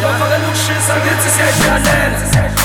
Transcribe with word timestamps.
Siła 0.00 0.12
wolę 0.12 0.38
lub 0.38 0.56
się, 0.56 0.74
zamięcy 0.86 1.38
się, 1.38 1.66
ja 1.66 2.59